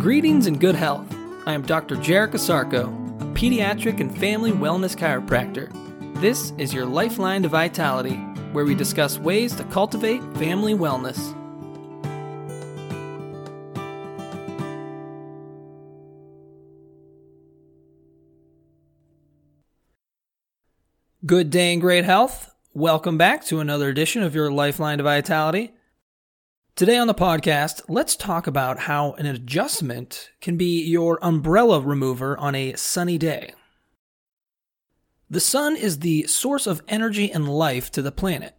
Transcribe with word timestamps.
Greetings 0.00 0.46
and 0.46 0.60
good 0.60 0.76
health. 0.76 1.12
I 1.44 1.54
am 1.54 1.62
Dr. 1.62 1.96
Jarek 1.96 2.30
Asarko, 2.30 2.86
a 3.20 3.24
pediatric 3.34 3.98
and 3.98 4.16
family 4.16 4.52
wellness 4.52 4.96
chiropractor. 4.96 5.72
This 6.20 6.52
is 6.56 6.72
your 6.72 6.86
lifeline 6.86 7.42
to 7.42 7.48
vitality, 7.48 8.14
where 8.52 8.64
we 8.64 8.76
discuss 8.76 9.18
ways 9.18 9.56
to 9.56 9.64
cultivate 9.64 10.22
family 10.36 10.72
wellness. 10.72 11.18
Good 21.26 21.50
day 21.50 21.72
and 21.72 21.80
great 21.80 22.04
health. 22.04 22.54
Welcome 22.72 23.18
back 23.18 23.44
to 23.46 23.58
another 23.58 23.88
edition 23.88 24.22
of 24.22 24.32
your 24.32 24.52
Lifeline 24.52 24.98
to 24.98 25.04
Vitality. 25.04 25.72
Today 26.78 26.96
on 26.96 27.08
the 27.08 27.12
podcast, 27.12 27.82
let's 27.88 28.14
talk 28.14 28.46
about 28.46 28.78
how 28.78 29.14
an 29.14 29.26
adjustment 29.26 30.30
can 30.40 30.56
be 30.56 30.80
your 30.84 31.18
umbrella 31.22 31.80
remover 31.80 32.38
on 32.38 32.54
a 32.54 32.74
sunny 32.74 33.18
day. 33.18 33.52
The 35.28 35.40
sun 35.40 35.74
is 35.74 35.98
the 35.98 36.28
source 36.28 36.68
of 36.68 36.80
energy 36.86 37.32
and 37.32 37.48
life 37.48 37.90
to 37.90 38.00
the 38.00 38.12
planet. 38.12 38.54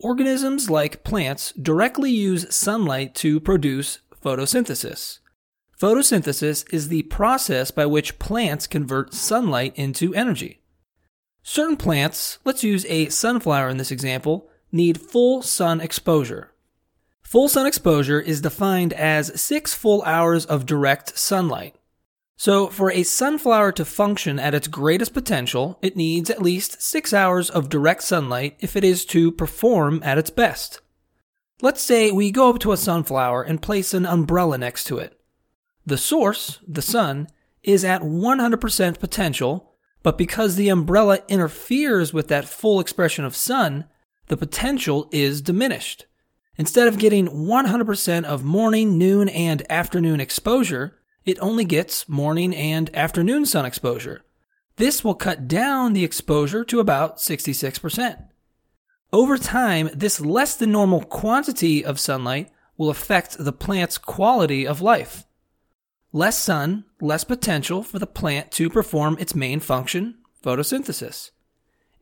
Organisms 0.00 0.68
like 0.68 1.04
plants 1.04 1.52
directly 1.52 2.10
use 2.10 2.52
sunlight 2.52 3.14
to 3.14 3.38
produce 3.38 4.00
photosynthesis. 4.20 5.20
Photosynthesis 5.80 6.64
is 6.74 6.88
the 6.88 7.02
process 7.02 7.70
by 7.70 7.86
which 7.86 8.18
plants 8.18 8.66
convert 8.66 9.14
sunlight 9.14 9.74
into 9.76 10.12
energy. 10.12 10.60
Certain 11.44 11.76
plants, 11.76 12.40
let's 12.44 12.64
use 12.64 12.84
a 12.86 13.08
sunflower 13.10 13.68
in 13.68 13.76
this 13.76 13.92
example, 13.92 14.50
need 14.72 15.00
full 15.00 15.40
sun 15.40 15.80
exposure. 15.80 16.52
Full 17.28 17.50
sun 17.50 17.66
exposure 17.66 18.18
is 18.18 18.40
defined 18.40 18.94
as 18.94 19.38
six 19.38 19.74
full 19.74 20.02
hours 20.04 20.46
of 20.46 20.64
direct 20.64 21.18
sunlight. 21.18 21.74
So, 22.38 22.68
for 22.68 22.90
a 22.90 23.02
sunflower 23.02 23.72
to 23.72 23.84
function 23.84 24.38
at 24.38 24.54
its 24.54 24.66
greatest 24.66 25.12
potential, 25.12 25.78
it 25.82 25.94
needs 25.94 26.30
at 26.30 26.40
least 26.40 26.80
six 26.80 27.12
hours 27.12 27.50
of 27.50 27.68
direct 27.68 28.02
sunlight 28.02 28.56
if 28.60 28.76
it 28.76 28.82
is 28.82 29.04
to 29.06 29.30
perform 29.30 30.00
at 30.02 30.16
its 30.16 30.30
best. 30.30 30.80
Let's 31.60 31.82
say 31.82 32.10
we 32.10 32.30
go 32.30 32.48
up 32.48 32.60
to 32.60 32.72
a 32.72 32.78
sunflower 32.78 33.42
and 33.42 33.60
place 33.60 33.92
an 33.92 34.06
umbrella 34.06 34.56
next 34.56 34.84
to 34.84 34.96
it. 34.96 35.20
The 35.84 35.98
source, 35.98 36.60
the 36.66 36.80
sun, 36.80 37.28
is 37.62 37.84
at 37.84 38.00
100% 38.00 38.98
potential, 38.98 39.74
but 40.02 40.16
because 40.16 40.56
the 40.56 40.70
umbrella 40.70 41.18
interferes 41.28 42.14
with 42.14 42.28
that 42.28 42.48
full 42.48 42.80
expression 42.80 43.26
of 43.26 43.36
sun, 43.36 43.84
the 44.28 44.36
potential 44.38 45.10
is 45.12 45.42
diminished. 45.42 46.06
Instead 46.58 46.88
of 46.88 46.98
getting 46.98 47.28
100% 47.28 48.24
of 48.24 48.42
morning, 48.42 48.98
noon, 48.98 49.28
and 49.28 49.62
afternoon 49.70 50.20
exposure, 50.20 50.98
it 51.24 51.38
only 51.40 51.64
gets 51.64 52.08
morning 52.08 52.54
and 52.54 52.94
afternoon 52.94 53.46
sun 53.46 53.64
exposure. 53.64 54.24
This 54.76 55.04
will 55.04 55.14
cut 55.14 55.46
down 55.46 55.92
the 55.92 56.04
exposure 56.04 56.64
to 56.64 56.80
about 56.80 57.18
66%. 57.18 58.24
Over 59.12 59.38
time, 59.38 59.88
this 59.94 60.20
less 60.20 60.56
than 60.56 60.72
normal 60.72 61.02
quantity 61.04 61.84
of 61.84 62.00
sunlight 62.00 62.50
will 62.76 62.90
affect 62.90 63.38
the 63.38 63.52
plant's 63.52 63.96
quality 63.96 64.66
of 64.66 64.80
life. 64.80 65.24
Less 66.12 66.38
sun, 66.38 66.84
less 67.00 67.24
potential 67.24 67.82
for 67.82 67.98
the 67.98 68.06
plant 68.06 68.50
to 68.52 68.68
perform 68.68 69.16
its 69.20 69.34
main 69.34 69.60
function, 69.60 70.16
photosynthesis. 70.42 71.30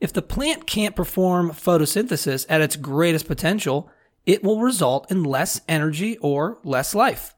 If 0.00 0.12
the 0.12 0.22
plant 0.22 0.66
can't 0.66 0.96
perform 0.96 1.50
photosynthesis 1.50 2.46
at 2.48 2.60
its 2.60 2.76
greatest 2.76 3.26
potential, 3.26 3.90
it 4.26 4.42
will 4.44 4.60
result 4.60 5.10
in 5.10 5.24
less 5.24 5.60
energy 5.68 6.18
or 6.18 6.58
less 6.64 6.94
life. 6.94 7.34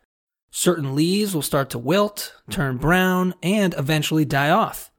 Certain 0.50 0.96
leaves 0.96 1.34
will 1.34 1.42
start 1.42 1.70
to 1.70 1.78
wilt, 1.78 2.34
turn 2.50 2.78
brown, 2.78 3.34
and 3.42 3.74
eventually 3.76 4.24
die 4.24 4.50
off. 4.50 4.90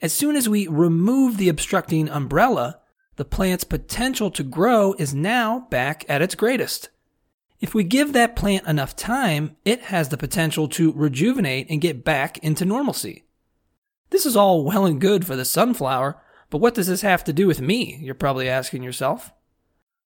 As 0.00 0.12
soon 0.12 0.34
as 0.36 0.48
we 0.48 0.66
remove 0.66 1.36
the 1.36 1.50
obstructing 1.50 2.08
umbrella, 2.08 2.80
the 3.16 3.24
plant's 3.24 3.64
potential 3.64 4.30
to 4.30 4.42
grow 4.42 4.94
is 4.98 5.14
now 5.14 5.66
back 5.70 6.04
at 6.08 6.22
its 6.22 6.34
greatest. 6.34 6.88
If 7.60 7.74
we 7.74 7.84
give 7.84 8.12
that 8.12 8.36
plant 8.36 8.66
enough 8.66 8.94
time, 8.94 9.56
it 9.64 9.82
has 9.84 10.08
the 10.08 10.18
potential 10.18 10.68
to 10.68 10.92
rejuvenate 10.92 11.68
and 11.70 11.80
get 11.80 12.04
back 12.04 12.38
into 12.38 12.64
normalcy. 12.64 13.24
This 14.10 14.26
is 14.26 14.36
all 14.36 14.64
well 14.64 14.84
and 14.84 15.00
good 15.00 15.26
for 15.26 15.36
the 15.36 15.44
sunflower, 15.44 16.20
but 16.50 16.58
what 16.58 16.74
does 16.74 16.86
this 16.86 17.00
have 17.00 17.24
to 17.24 17.32
do 17.32 17.46
with 17.46 17.60
me? 17.60 17.98
You're 18.02 18.14
probably 18.14 18.48
asking 18.48 18.82
yourself. 18.82 19.32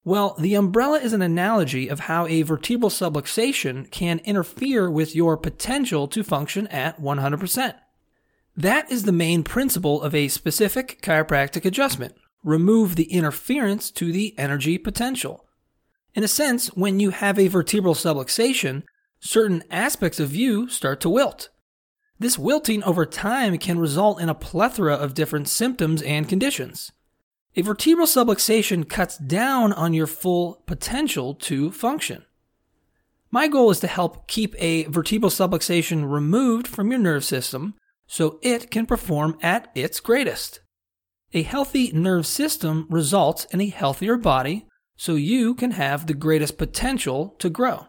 Well, 0.03 0.35
the 0.39 0.55
umbrella 0.55 0.99
is 0.99 1.13
an 1.13 1.21
analogy 1.21 1.87
of 1.87 2.01
how 2.01 2.25
a 2.25 2.41
vertebral 2.41 2.89
subluxation 2.89 3.89
can 3.91 4.19
interfere 4.19 4.89
with 4.89 5.15
your 5.15 5.37
potential 5.37 6.07
to 6.07 6.23
function 6.23 6.65
at 6.67 6.99
100%. 6.99 7.75
That 8.57 8.91
is 8.91 9.03
the 9.03 9.11
main 9.11 9.43
principle 9.43 10.01
of 10.01 10.15
a 10.15 10.27
specific 10.27 11.01
chiropractic 11.03 11.65
adjustment. 11.65 12.15
Remove 12.43 12.95
the 12.95 13.11
interference 13.11 13.91
to 13.91 14.11
the 14.11 14.33
energy 14.39 14.79
potential. 14.79 15.45
In 16.15 16.23
a 16.23 16.27
sense, 16.27 16.67
when 16.69 16.99
you 16.99 17.11
have 17.11 17.37
a 17.37 17.47
vertebral 17.47 17.93
subluxation, 17.93 18.83
certain 19.19 19.63
aspects 19.69 20.19
of 20.19 20.35
you 20.35 20.67
start 20.67 20.99
to 21.01 21.09
wilt. 21.09 21.49
This 22.19 22.39
wilting 22.39 22.83
over 22.83 23.05
time 23.05 23.57
can 23.59 23.79
result 23.79 24.19
in 24.19 24.29
a 24.29 24.35
plethora 24.35 24.95
of 24.95 25.13
different 25.13 25.47
symptoms 25.47 26.01
and 26.01 26.27
conditions. 26.27 26.91
A 27.55 27.61
vertebral 27.61 28.07
subluxation 28.07 28.87
cuts 28.87 29.17
down 29.17 29.73
on 29.73 29.93
your 29.93 30.07
full 30.07 30.63
potential 30.65 31.33
to 31.35 31.69
function. 31.71 32.23
My 33.29 33.47
goal 33.47 33.71
is 33.71 33.79
to 33.81 33.87
help 33.87 34.27
keep 34.27 34.55
a 34.57 34.85
vertebral 34.85 35.29
subluxation 35.29 36.09
removed 36.09 36.67
from 36.67 36.91
your 36.91 36.99
nerve 36.99 37.25
system 37.25 37.75
so 38.07 38.39
it 38.41 38.71
can 38.71 38.85
perform 38.85 39.37
at 39.41 39.69
its 39.75 39.99
greatest. 39.99 40.61
A 41.33 41.43
healthy 41.43 41.91
nerve 41.91 42.25
system 42.25 42.87
results 42.89 43.45
in 43.45 43.61
a 43.61 43.69
healthier 43.69 44.17
body 44.17 44.67
so 44.95 45.15
you 45.15 45.53
can 45.53 45.71
have 45.71 46.07
the 46.07 46.13
greatest 46.13 46.57
potential 46.57 47.35
to 47.39 47.49
grow. 47.49 47.87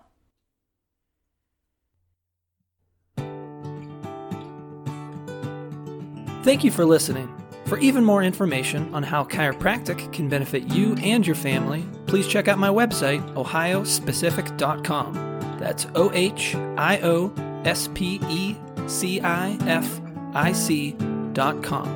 Thank 6.43 6.65
you 6.65 6.73
for 6.73 6.85
listening. 6.85 7.42
For 7.73 7.79
even 7.79 8.05
more 8.05 8.23
information 8.23 8.93
on 8.93 9.03
how 9.03 9.25
chiropractic 9.25 10.13
can 10.13 10.29
benefit 10.29 10.65
you 10.65 10.95
and 10.97 11.27
your 11.27 11.35
family, 11.35 11.89
please 12.05 12.29
check 12.29 12.47
out 12.47 12.59
my 12.59 12.69
website, 12.69 13.27
ohiospecific.com. 13.33 15.57
That's 15.59 15.87
O 15.95 16.13
H 16.13 16.55
I 16.55 17.01
O 17.03 17.33
S 17.65 17.89
P 17.95 18.21
E 18.29 18.57
C 18.87 19.23
I 19.23 19.57
F 19.63 20.03
I 20.35 20.53
C.com. 20.53 21.89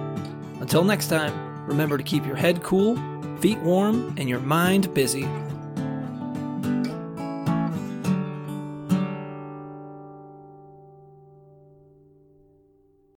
Until 0.63 0.83
next 0.83 1.09
time, 1.09 1.67
remember 1.67 1.99
to 1.99 2.05
keep 2.05 2.25
your 2.25 2.37
head 2.37 2.63
cool, 2.63 2.97
feet 3.41 3.59
warm, 3.59 4.15
and 4.17 4.31
your 4.31 4.41
mind 4.41 4.95
busy. 4.95 5.29